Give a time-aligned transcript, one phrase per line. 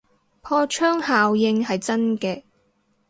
[0.41, 2.41] 破窗效應係真嘅